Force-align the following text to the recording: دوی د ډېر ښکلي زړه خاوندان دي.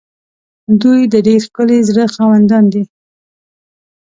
دوی 0.81 1.01
د 1.13 1.15
ډېر 1.27 1.39
ښکلي 1.47 1.79
زړه 1.89 2.03
خاوندان 2.15 2.63
دي. 2.73 2.83